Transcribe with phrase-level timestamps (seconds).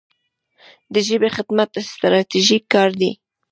[0.93, 3.11] د ژبې خدمت ستراتیژیک کار دی.